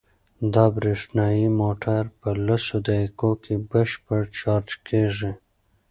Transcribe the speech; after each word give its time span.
دا 0.53 0.65
برېښنايي 0.75 1.47
موټر 1.61 2.03
په 2.19 2.29
لسو 2.47 2.75
دقیقو 2.87 3.31
کې 3.43 3.55
بشپړ 3.69 4.21
چارج 4.39 4.69
کیږي. 4.87 5.31